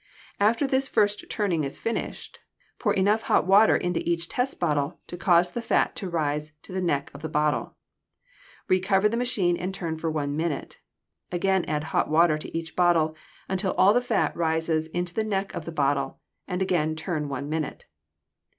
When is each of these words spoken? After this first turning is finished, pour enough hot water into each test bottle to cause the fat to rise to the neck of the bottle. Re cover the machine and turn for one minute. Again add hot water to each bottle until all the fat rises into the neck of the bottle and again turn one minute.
After 0.39 0.65
this 0.65 0.87
first 0.87 1.29
turning 1.29 1.63
is 1.63 1.79
finished, 1.79 2.39
pour 2.79 2.91
enough 2.91 3.21
hot 3.21 3.45
water 3.45 3.75
into 3.77 3.99
each 4.03 4.27
test 4.27 4.59
bottle 4.59 4.99
to 5.05 5.15
cause 5.15 5.51
the 5.51 5.61
fat 5.61 5.95
to 5.97 6.09
rise 6.09 6.53
to 6.63 6.71
the 6.71 6.81
neck 6.81 7.11
of 7.13 7.21
the 7.21 7.29
bottle. 7.29 7.75
Re 8.67 8.79
cover 8.79 9.07
the 9.07 9.15
machine 9.15 9.55
and 9.57 9.71
turn 9.71 9.99
for 9.99 10.09
one 10.09 10.35
minute. 10.35 10.79
Again 11.31 11.63
add 11.65 11.83
hot 11.93 12.09
water 12.09 12.39
to 12.39 12.57
each 12.57 12.75
bottle 12.75 13.15
until 13.47 13.73
all 13.75 13.93
the 13.93 14.01
fat 14.01 14.35
rises 14.35 14.87
into 14.87 15.13
the 15.13 15.23
neck 15.23 15.53
of 15.53 15.65
the 15.65 15.71
bottle 15.71 16.19
and 16.47 16.63
again 16.63 16.95
turn 16.95 17.29
one 17.29 17.47
minute. 17.47 17.85